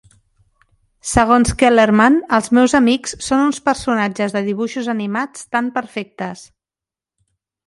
Segons 1.09 1.51
Kellerman, 1.59 2.17
"Els 2.37 2.49
meus 2.59 2.75
amics 2.79 3.13
són 3.27 3.43
uns 3.51 3.61
personatges 3.69 4.35
de 4.39 4.43
dibuixos 4.49 4.91
animats 4.97 5.45
tan 5.57 5.71
perfectes. 5.77 6.45